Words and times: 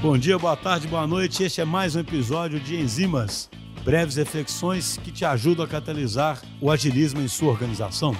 Bom 0.00 0.16
dia, 0.16 0.38
boa 0.38 0.56
tarde, 0.56 0.86
boa 0.86 1.08
noite. 1.08 1.42
Este 1.42 1.60
é 1.60 1.64
mais 1.64 1.96
um 1.96 2.00
episódio 2.00 2.60
de 2.60 2.76
Enzimas, 2.76 3.50
breves 3.84 4.14
reflexões 4.14 4.96
que 4.98 5.10
te 5.10 5.24
ajudam 5.24 5.64
a 5.64 5.68
catalisar 5.68 6.40
o 6.60 6.70
agilismo 6.70 7.20
em 7.20 7.26
sua 7.26 7.50
organização. 7.50 8.14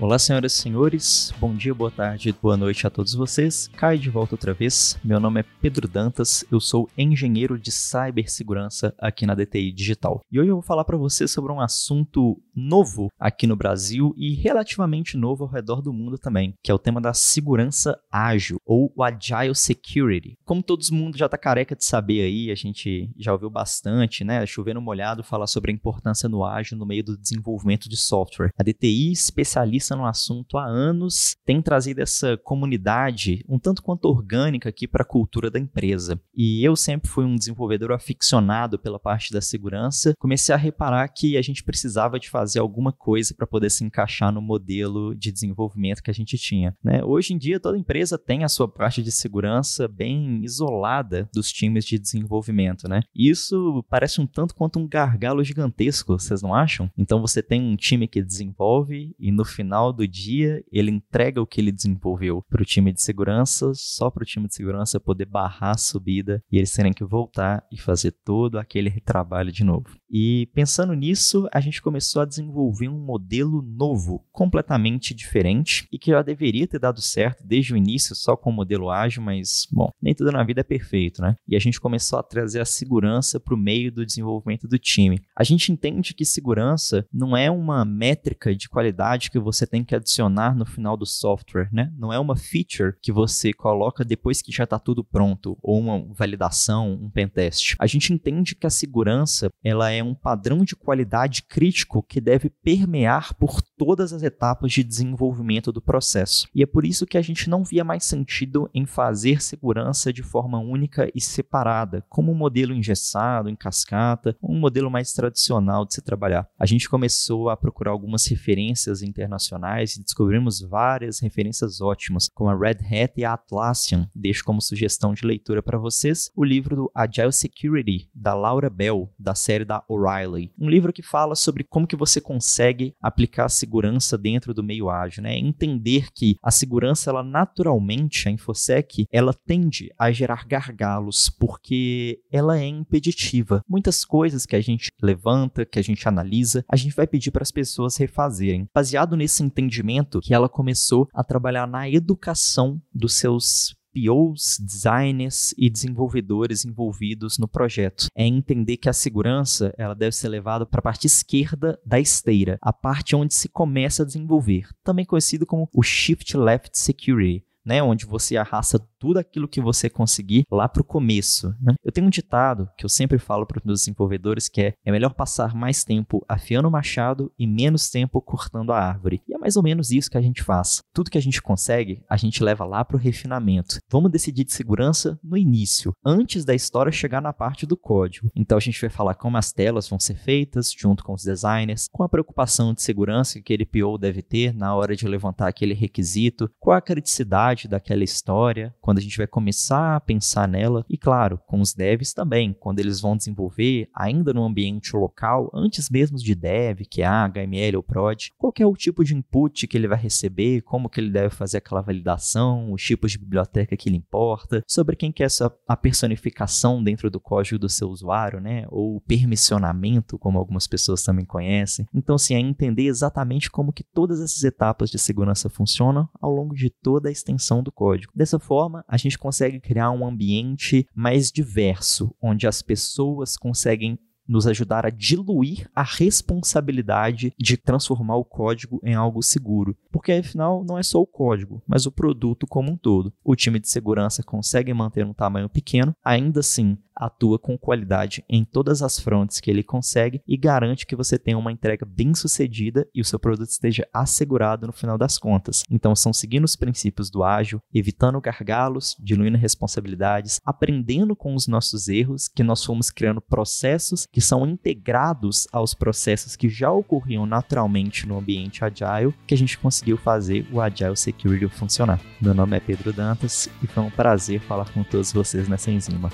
Olá, 0.00 0.18
senhoras 0.18 0.54
e 0.54 0.56
senhores, 0.56 1.32
bom 1.38 1.54
dia, 1.54 1.74
boa 1.74 1.90
tarde, 1.90 2.34
boa 2.42 2.56
noite 2.56 2.86
a 2.86 2.90
todos 2.90 3.14
vocês. 3.14 3.68
Cai 3.76 3.98
de 3.98 4.08
volta 4.08 4.34
outra 4.34 4.54
vez. 4.54 4.98
Meu 5.04 5.20
nome 5.20 5.40
é 5.40 5.44
Pedro 5.60 5.86
Dantas, 5.86 6.42
eu 6.50 6.58
sou 6.58 6.88
engenheiro 6.96 7.58
de 7.58 7.70
cibersegurança 7.70 8.94
aqui 8.98 9.26
na 9.26 9.34
DTI 9.34 9.70
Digital. 9.70 10.22
E 10.32 10.40
hoje 10.40 10.48
eu 10.48 10.56
vou 10.56 10.62
falar 10.62 10.84
para 10.84 10.96
vocês 10.96 11.30
sobre 11.30 11.52
um 11.52 11.60
assunto 11.60 12.42
novo 12.54 13.08
aqui 13.18 13.46
no 13.46 13.56
Brasil 13.56 14.14
e 14.16 14.34
relativamente 14.34 15.16
novo 15.16 15.44
ao 15.44 15.50
redor 15.50 15.80
do 15.80 15.92
mundo 15.92 16.18
também, 16.18 16.54
que 16.62 16.70
é 16.70 16.74
o 16.74 16.78
tema 16.78 17.00
da 17.00 17.14
segurança 17.14 17.98
ágil 18.10 18.58
ou 18.64 18.92
o 18.94 19.02
Agile 19.02 19.54
Security. 19.54 20.36
Como 20.44 20.62
todo 20.62 20.80
mundo 20.92 21.16
já 21.16 21.28
tá 21.28 21.38
careca 21.38 21.76
de 21.76 21.84
saber 21.84 22.22
aí, 22.22 22.50
a 22.50 22.54
gente 22.54 23.10
já 23.16 23.32
ouviu 23.32 23.50
bastante, 23.50 24.24
né, 24.24 24.44
chovendo 24.46 24.80
molhado 24.80 25.22
falar 25.22 25.46
sobre 25.46 25.70
a 25.70 25.74
importância 25.74 26.28
no 26.28 26.44
ágil 26.44 26.76
no 26.76 26.86
meio 26.86 27.04
do 27.04 27.16
desenvolvimento 27.16 27.88
de 27.88 27.96
software. 27.96 28.50
A 28.58 28.62
DTI, 28.62 29.12
especialista 29.12 29.94
no 29.94 30.06
assunto 30.06 30.58
há 30.58 30.64
anos, 30.64 31.36
tem 31.44 31.62
trazido 31.62 32.00
essa 32.00 32.36
comunidade 32.38 33.44
um 33.48 33.58
tanto 33.58 33.82
quanto 33.82 34.06
orgânica 34.06 34.68
aqui 34.68 34.88
para 34.88 35.02
a 35.02 35.06
cultura 35.06 35.50
da 35.50 35.58
empresa. 35.58 36.20
E 36.34 36.64
eu 36.64 36.74
sempre 36.74 37.10
fui 37.10 37.24
um 37.24 37.36
desenvolvedor 37.36 37.92
aficionado 37.92 38.78
pela 38.78 38.98
parte 38.98 39.32
da 39.32 39.40
segurança, 39.40 40.14
comecei 40.18 40.54
a 40.54 40.58
reparar 40.58 41.06
que 41.08 41.36
a 41.36 41.42
gente 41.42 41.62
precisava 41.62 42.18
de 42.18 42.28
fazer 42.28 42.39
alguma 42.58 42.92
coisa 42.92 43.34
para 43.34 43.46
poder 43.46 43.70
se 43.70 43.84
encaixar 43.84 44.32
no 44.32 44.40
modelo 44.40 45.14
de 45.14 45.32
desenvolvimento 45.32 46.02
que 46.02 46.10
a 46.10 46.14
gente 46.14 46.36
tinha. 46.36 46.76
Né? 46.82 47.02
Hoje 47.04 47.34
em 47.34 47.38
dia, 47.38 47.60
toda 47.60 47.78
empresa 47.78 48.18
tem 48.18 48.44
a 48.44 48.48
sua 48.48 48.68
parte 48.68 49.02
de 49.02 49.10
segurança 49.10 49.88
bem 49.88 50.44
isolada 50.44 51.28
dos 51.32 51.50
times 51.50 51.84
de 51.84 51.98
desenvolvimento. 51.98 52.88
Né? 52.88 53.02
Isso 53.14 53.84
parece 53.88 54.20
um 54.20 54.26
tanto 54.26 54.54
quanto 54.54 54.78
um 54.78 54.86
gargalo 54.86 55.42
gigantesco, 55.42 56.18
vocês 56.18 56.42
não 56.42 56.54
acham? 56.54 56.90
Então 56.96 57.20
você 57.20 57.42
tem 57.42 57.60
um 57.60 57.76
time 57.76 58.06
que 58.06 58.22
desenvolve 58.22 59.14
e 59.18 59.32
no 59.32 59.44
final 59.44 59.70
final 59.70 59.92
do 59.92 60.06
dia, 60.06 60.64
ele 60.70 60.90
entrega 60.90 61.40
o 61.40 61.46
que 61.46 61.60
ele 61.60 61.70
desenvolveu 61.70 62.44
para 62.48 62.60
o 62.60 62.64
time 62.64 62.92
de 62.92 63.00
segurança, 63.00 63.72
só 63.74 64.10
para 64.10 64.22
o 64.22 64.26
time 64.26 64.46
de 64.46 64.54
segurança 64.54 64.98
poder 64.98 65.26
barrar 65.26 65.74
a 65.74 65.78
subida 65.78 66.42
e 66.50 66.58
eles 66.58 66.72
terem 66.72 66.92
que 66.92 67.04
voltar 67.04 67.64
e 67.70 67.80
fazer 67.80 68.12
todo 68.24 68.58
aquele 68.58 68.90
trabalho 69.00 69.52
de 69.52 69.64
novo. 69.64 69.96
E 70.10 70.48
pensando 70.52 70.92
nisso, 70.94 71.48
a 71.52 71.60
gente 71.60 71.80
começou 71.80 72.20
a 72.20 72.24
desenvolver 72.30 72.88
um 72.88 72.98
modelo 72.98 73.60
novo, 73.60 74.24
completamente 74.32 75.12
diferente 75.12 75.86
e 75.92 75.98
que 75.98 76.10
já 76.10 76.22
deveria 76.22 76.66
ter 76.66 76.78
dado 76.78 77.02
certo 77.02 77.44
desde 77.44 77.74
o 77.74 77.76
início 77.76 78.14
só 78.14 78.36
com 78.36 78.50
o 78.50 78.52
modelo 78.52 78.90
ágil, 78.90 79.22
mas, 79.22 79.66
bom, 79.70 79.90
nem 80.00 80.14
tudo 80.14 80.32
na 80.32 80.42
vida 80.42 80.60
é 80.60 80.64
perfeito, 80.64 81.20
né? 81.20 81.36
E 81.46 81.56
a 81.56 81.58
gente 81.58 81.80
começou 81.80 82.18
a 82.18 82.22
trazer 82.22 82.60
a 82.60 82.64
segurança 82.64 83.38
para 83.38 83.54
o 83.54 83.58
meio 83.58 83.92
do 83.92 84.06
desenvolvimento 84.06 84.66
do 84.66 84.78
time. 84.78 85.20
A 85.36 85.44
gente 85.44 85.72
entende 85.72 86.14
que 86.14 86.24
segurança 86.24 87.04
não 87.12 87.36
é 87.36 87.50
uma 87.50 87.84
métrica 87.84 88.54
de 88.54 88.68
qualidade 88.68 89.30
que 89.30 89.38
você 89.38 89.66
tem 89.66 89.84
que 89.84 89.94
adicionar 89.94 90.54
no 90.54 90.64
final 90.64 90.96
do 90.96 91.06
software, 91.06 91.68
né? 91.72 91.92
Não 91.98 92.12
é 92.12 92.18
uma 92.18 92.36
feature 92.36 92.94
que 93.02 93.12
você 93.12 93.52
coloca 93.52 94.04
depois 94.04 94.40
que 94.40 94.52
já 94.52 94.64
está 94.64 94.78
tudo 94.78 95.04
pronto, 95.04 95.58
ou 95.62 95.78
uma 95.78 96.06
validação, 96.14 96.92
um 96.92 97.10
pentest. 97.10 97.74
A 97.78 97.86
gente 97.86 98.12
entende 98.12 98.54
que 98.54 98.66
a 98.66 98.70
segurança 98.70 99.48
ela 99.62 99.90
é 99.90 100.02
um 100.02 100.14
padrão 100.14 100.64
de 100.64 100.76
qualidade 100.76 101.42
crítico 101.42 102.02
que 102.02 102.19
deve 102.20 102.50
permear 102.50 103.34
por 103.34 103.62
todas 103.62 104.12
as 104.12 104.22
etapas 104.22 104.72
de 104.72 104.84
desenvolvimento 104.84 105.72
do 105.72 105.80
processo. 105.80 106.48
E 106.54 106.62
é 106.62 106.66
por 106.66 106.84
isso 106.84 107.06
que 107.06 107.18
a 107.18 107.22
gente 107.22 107.48
não 107.48 107.64
via 107.64 107.84
mais 107.84 108.04
sentido 108.04 108.68
em 108.74 108.86
fazer 108.86 109.42
segurança 109.42 110.12
de 110.12 110.22
forma 110.22 110.58
única 110.58 111.10
e 111.14 111.20
separada, 111.20 112.04
como 112.08 112.32
um 112.32 112.36
modelo 112.36 112.74
engessado, 112.74 113.48
em 113.48 113.56
cascata, 113.56 114.36
um 114.42 114.58
modelo 114.58 114.90
mais 114.90 115.12
tradicional 115.12 115.86
de 115.86 115.94
se 115.94 116.02
trabalhar. 116.02 116.48
A 116.58 116.66
gente 116.66 116.88
começou 116.88 117.48
a 117.48 117.56
procurar 117.56 117.92
algumas 117.92 118.26
referências 118.26 119.02
internacionais 119.02 119.20
internacionais 119.30 119.96
e 119.96 120.02
descobrimos 120.02 120.60
várias 120.60 121.20
referências 121.20 121.80
ótimas, 121.80 122.28
como 122.34 122.50
a 122.50 122.56
Red 122.56 122.78
Hat 122.90 123.12
e 123.16 123.24
a 123.24 123.34
Atlassian. 123.34 124.08
Deixo 124.14 124.44
como 124.44 124.60
sugestão 124.60 125.14
de 125.14 125.24
leitura 125.24 125.62
para 125.62 125.78
vocês 125.78 126.30
o 126.34 126.44
livro 126.44 126.74
do 126.74 126.90
Agile 126.94 127.32
Security, 127.32 128.08
da 128.14 128.34
Laura 128.34 128.68
Bell, 128.68 129.12
da 129.18 129.34
série 129.34 129.64
da 129.64 129.84
O'Reilly. 129.88 130.52
Um 130.58 130.68
livro 130.68 130.92
que 130.92 131.02
fala 131.02 131.34
sobre 131.34 131.64
como 131.64 131.86
que 131.86 131.96
você 131.96 132.09
consegue 132.18 132.94
aplicar 132.98 133.44
a 133.44 133.50
segurança 133.50 134.16
dentro 134.16 134.54
do 134.54 134.62
meio 134.62 134.88
ágil, 134.88 135.22
né? 135.22 135.36
Entender 135.36 136.06
que 136.14 136.36
a 136.42 136.50
segurança, 136.50 137.10
ela 137.10 137.22
naturalmente, 137.22 138.26
a 138.26 138.32
InfoSec, 138.32 139.04
ela 139.12 139.34
tende 139.34 139.90
a 139.98 140.10
gerar 140.10 140.46
gargalos, 140.46 141.28
porque 141.28 142.20
ela 142.32 142.58
é 142.58 142.66
impeditiva. 142.66 143.62
Muitas 143.68 144.02
coisas 144.02 144.46
que 144.46 144.56
a 144.56 144.60
gente 144.62 144.88
levanta, 145.02 145.66
que 145.66 145.78
a 145.78 145.82
gente 145.82 146.08
analisa, 146.08 146.64
a 146.66 146.76
gente 146.76 146.96
vai 146.96 147.06
pedir 147.06 147.30
para 147.30 147.42
as 147.42 147.52
pessoas 147.52 147.98
refazerem. 147.98 148.66
Baseado 148.74 149.14
nesse 149.14 149.42
entendimento 149.42 150.20
que 150.20 150.32
ela 150.32 150.48
começou 150.48 151.06
a 151.12 151.22
trabalhar 151.22 151.66
na 151.66 151.90
educação 151.90 152.80
dos 152.94 153.18
seus 153.18 153.74
POs, 153.92 154.58
designers 154.60 155.54
e 155.56 155.68
desenvolvedores 155.68 156.64
envolvidos 156.64 157.38
no 157.38 157.48
projeto. 157.48 158.06
É 158.14 158.26
entender 158.26 158.76
que 158.76 158.88
a 158.88 158.92
segurança 158.92 159.74
ela 159.76 159.94
deve 159.94 160.14
ser 160.14 160.28
levada 160.28 160.64
para 160.64 160.80
a 160.80 160.82
parte 160.82 161.06
esquerda 161.06 161.78
da 161.84 161.98
esteira, 161.98 162.58
a 162.62 162.72
parte 162.72 163.16
onde 163.16 163.34
se 163.34 163.48
começa 163.48 164.02
a 164.02 164.06
desenvolver, 164.06 164.68
também 164.84 165.04
conhecido 165.04 165.46
como 165.46 165.68
o 165.74 165.82
Shift 165.82 166.36
Left 166.36 166.70
Security. 166.78 167.44
Né, 167.70 167.80
onde 167.80 168.04
você 168.04 168.36
arrasta 168.36 168.80
tudo 168.98 169.20
aquilo 169.20 169.46
que 169.46 169.60
você 169.60 169.88
conseguir 169.88 170.44
lá 170.50 170.68
para 170.68 170.82
o 170.82 170.84
começo. 170.84 171.54
Né? 171.60 171.72
Eu 171.84 171.92
tenho 171.92 172.08
um 172.08 172.10
ditado 172.10 172.68
que 172.76 172.84
eu 172.84 172.88
sempre 172.88 173.16
falo 173.16 173.46
para 173.46 173.58
os 173.58 173.64
meus 173.64 173.80
desenvolvedores 173.82 174.48
que 174.48 174.60
é: 174.60 174.74
é 174.84 174.90
melhor 174.90 175.14
passar 175.14 175.54
mais 175.54 175.84
tempo 175.84 176.24
afiando 176.28 176.66
o 176.66 176.70
machado 176.70 177.32
e 177.38 177.46
menos 177.46 177.88
tempo 177.88 178.20
cortando 178.20 178.72
a 178.72 178.78
árvore. 178.80 179.22
E 179.28 179.34
é 179.34 179.38
mais 179.38 179.56
ou 179.56 179.62
menos 179.62 179.92
isso 179.92 180.10
que 180.10 180.18
a 180.18 180.20
gente 180.20 180.42
faz. 180.42 180.82
Tudo 180.92 181.12
que 181.12 181.16
a 181.16 181.22
gente 181.22 181.40
consegue, 181.40 182.02
a 182.10 182.16
gente 182.16 182.42
leva 182.42 182.64
lá 182.64 182.84
para 182.84 182.96
o 182.96 183.00
refinamento. 183.00 183.78
Vamos 183.88 184.10
decidir 184.10 184.42
de 184.42 184.52
segurança 184.52 185.16
no 185.22 185.36
início, 185.36 185.94
antes 186.04 186.44
da 186.44 186.56
história 186.56 186.90
chegar 186.90 187.22
na 187.22 187.32
parte 187.32 187.64
do 187.64 187.76
código. 187.76 188.32
Então 188.34 188.58
a 188.58 188.60
gente 188.60 188.80
vai 188.80 188.90
falar 188.90 189.14
como 189.14 189.36
as 189.36 189.52
telas 189.52 189.88
vão 189.88 190.00
ser 190.00 190.16
feitas, 190.16 190.74
junto 190.76 191.04
com 191.04 191.14
os 191.14 191.22
designers, 191.22 191.86
com 191.92 192.02
a 192.02 192.08
preocupação 192.08 192.74
de 192.74 192.82
segurança 192.82 193.34
que 193.34 193.54
aquele 193.54 193.64
PO 193.64 193.96
deve 193.96 194.22
ter 194.22 194.52
na 194.52 194.74
hora 194.74 194.96
de 194.96 195.06
levantar 195.06 195.46
aquele 195.46 195.72
requisito, 195.72 196.50
qual 196.58 196.76
a 196.76 196.80
criticidade 196.80 197.59
daquela 197.68 198.04
história, 198.04 198.74
quando 198.80 198.98
a 198.98 199.00
gente 199.00 199.16
vai 199.16 199.26
começar 199.26 199.96
a 199.96 200.00
pensar 200.00 200.48
nela, 200.48 200.84
e 200.88 200.96
claro, 200.96 201.40
com 201.46 201.60
os 201.60 201.74
devs 201.74 202.12
também, 202.12 202.54
quando 202.58 202.80
eles 202.80 203.00
vão 203.00 203.16
desenvolver 203.16 203.88
ainda 203.94 204.32
no 204.32 204.44
ambiente 204.44 204.94
local, 204.96 205.50
antes 205.54 205.90
mesmo 205.90 206.16
de 206.18 206.34
dev, 206.34 206.80
que 206.88 207.02
é 207.02 207.06
HML 207.06 207.76
ou 207.76 207.82
prod, 207.82 208.30
qual 208.38 208.52
é 208.58 208.66
o 208.66 208.76
tipo 208.76 209.04
de 209.04 209.14
input 209.14 209.66
que 209.66 209.76
ele 209.76 209.88
vai 209.88 209.98
receber, 209.98 210.62
como 210.62 210.88
que 210.88 211.00
ele 211.00 211.10
deve 211.10 211.30
fazer 211.30 211.58
aquela 211.58 211.80
validação, 211.80 212.72
os 212.72 212.82
tipos 212.82 213.12
de 213.12 213.18
biblioteca 213.18 213.76
que 213.76 213.88
ele 213.88 213.96
importa, 213.96 214.62
sobre 214.66 214.96
quem 214.96 215.12
que 215.12 215.22
é 215.22 215.26
essa, 215.26 215.52
a 215.66 215.76
personificação 215.76 216.82
dentro 216.82 217.10
do 217.10 217.20
código 217.20 217.58
do 217.58 217.68
seu 217.68 217.88
usuário, 217.88 218.40
né, 218.40 218.66
ou 218.68 219.00
permissionamento, 219.00 220.18
como 220.18 220.38
algumas 220.38 220.66
pessoas 220.66 221.02
também 221.02 221.24
conhecem. 221.24 221.86
Então, 221.94 222.16
assim, 222.16 222.34
é 222.34 222.38
entender 222.38 222.84
exatamente 222.84 223.50
como 223.50 223.72
que 223.72 223.84
todas 223.84 224.20
essas 224.20 224.42
etapas 224.44 224.90
de 224.90 224.98
segurança 224.98 225.48
funcionam 225.48 226.08
ao 226.20 226.30
longo 226.30 226.54
de 226.54 226.70
toda 226.70 227.08
a 227.08 227.12
extensão 227.12 227.39
do 227.62 227.72
código. 227.72 228.12
Dessa 228.14 228.38
forma, 228.38 228.84
a 228.86 228.96
gente 228.96 229.18
consegue 229.18 229.58
criar 229.60 229.90
um 229.90 230.06
ambiente 230.06 230.86
mais 230.94 231.30
diverso, 231.32 232.14
onde 232.20 232.46
as 232.46 232.62
pessoas 232.62 233.36
conseguem 233.36 233.98
nos 234.30 234.46
ajudar 234.46 234.86
a 234.86 234.90
diluir 234.90 235.68
a 235.74 235.82
responsabilidade 235.82 237.34
de 237.36 237.56
transformar 237.56 238.14
o 238.14 238.24
código 238.24 238.80
em 238.84 238.94
algo 238.94 239.22
seguro. 239.22 239.76
Porque 239.90 240.12
afinal 240.12 240.64
não 240.64 240.78
é 240.78 240.84
só 240.84 241.00
o 241.00 241.06
código, 241.06 241.60
mas 241.66 241.84
o 241.84 241.90
produto 241.90 242.46
como 242.46 242.70
um 242.70 242.76
todo. 242.76 243.12
O 243.24 243.34
time 243.34 243.58
de 243.58 243.68
segurança 243.68 244.22
consegue 244.22 244.72
manter 244.72 245.04
um 245.04 245.12
tamanho 245.12 245.48
pequeno, 245.48 245.92
ainda 246.04 246.40
assim 246.40 246.78
atua 247.00 247.38
com 247.38 247.56
qualidade 247.56 248.24
em 248.28 248.44
todas 248.44 248.82
as 248.82 248.98
frontes 248.98 249.40
que 249.40 249.50
ele 249.50 249.62
consegue 249.62 250.22
e 250.26 250.36
garante 250.36 250.86
que 250.86 250.94
você 250.94 251.18
tenha 251.18 251.38
uma 251.38 251.50
entrega 251.50 251.86
bem 251.86 252.14
sucedida 252.14 252.86
e 252.94 253.00
o 253.00 253.04
seu 253.04 253.18
produto 253.18 253.48
esteja 253.48 253.88
assegurado 253.92 254.66
no 254.66 254.72
final 254.72 254.98
das 254.98 255.18
contas. 255.18 255.64
Então, 255.70 255.96
são 255.96 256.12
seguindo 256.12 256.44
os 256.44 256.56
princípios 256.56 257.10
do 257.10 257.24
ágil, 257.24 257.62
evitando 257.72 258.20
gargalos, 258.20 258.96
diluindo 259.00 259.38
responsabilidades, 259.38 260.40
aprendendo 260.44 261.16
com 261.16 261.34
os 261.34 261.46
nossos 261.46 261.88
erros, 261.88 262.28
que 262.28 262.42
nós 262.42 262.64
fomos 262.64 262.90
criando 262.90 263.20
processos 263.20 264.06
que 264.12 264.20
são 264.20 264.46
integrados 264.46 265.48
aos 265.52 265.74
processos 265.74 266.36
que 266.36 266.48
já 266.48 266.70
ocorriam 266.70 267.24
naturalmente 267.24 268.06
no 268.06 268.18
ambiente 268.18 268.64
agile, 268.64 269.14
que 269.26 269.34
a 269.34 269.38
gente 269.38 269.58
conseguiu 269.58 269.96
fazer 269.96 270.46
o 270.52 270.60
Agile 270.60 270.96
Security 270.96 271.48
funcionar. 271.48 272.00
Meu 272.20 272.34
nome 272.34 272.56
é 272.56 272.60
Pedro 272.60 272.92
Dantas 272.92 273.48
e 273.62 273.66
foi 273.66 273.82
um 273.82 273.90
prazer 273.90 274.40
falar 274.40 274.70
com 274.72 274.82
todos 274.82 275.12
vocês 275.12 275.48
nessa 275.48 275.70
enzima. 275.70 276.10